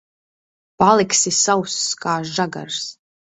Paliksi 0.83 1.33
sauss 1.41 1.77
kā 2.07 2.17
žagars. 2.39 2.81